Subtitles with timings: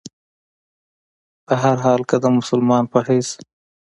[1.45, 3.29] بهرحال کۀ د مسلمان پۀ حېث